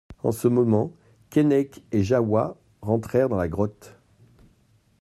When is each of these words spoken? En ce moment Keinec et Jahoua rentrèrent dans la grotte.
En 0.23 0.31
ce 0.31 0.47
moment 0.47 0.91
Keinec 1.29 1.83
et 1.91 2.01
Jahoua 2.03 2.57
rentrèrent 2.81 3.29
dans 3.29 3.37
la 3.37 3.47
grotte. 3.47 3.99